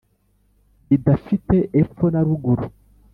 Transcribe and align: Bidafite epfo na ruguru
Bidafite 0.87 1.55
epfo 1.81 2.05
na 2.13 2.21
ruguru 2.27 2.65